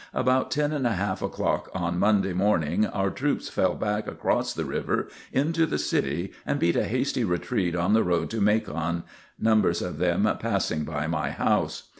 [0.15, 4.65] About ten and a half o'clock on Monday morning, our troops fell back across the
[4.65, 9.03] river into the city and beat a hasty retreat on the road to Macon,
[9.37, 11.89] numbers of them passing by my house.